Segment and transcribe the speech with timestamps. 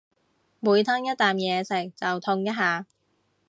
[0.59, 2.87] 每吞一啖嘢食就痛一下